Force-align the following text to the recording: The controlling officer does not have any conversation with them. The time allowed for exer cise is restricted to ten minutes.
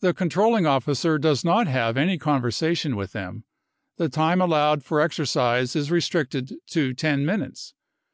The 0.00 0.12
controlling 0.12 0.66
officer 0.66 1.16
does 1.18 1.46
not 1.46 1.66
have 1.66 1.96
any 1.96 2.18
conversation 2.18 2.94
with 2.94 3.12
them. 3.12 3.44
The 3.96 4.10
time 4.10 4.42
allowed 4.42 4.84
for 4.84 4.98
exer 4.98 5.24
cise 5.26 5.74
is 5.74 5.90
restricted 5.90 6.52
to 6.72 6.92
ten 6.92 7.24
minutes. 7.24 7.72